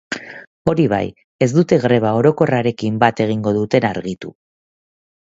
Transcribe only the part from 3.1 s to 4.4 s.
egingo duten argitu.